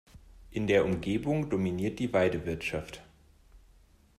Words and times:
In 0.49 0.65
der 0.65 0.83
Umgebung 0.83 1.51
dominiert 1.51 1.99
die 1.99 2.11
Weidewirtschaft. 2.11 3.03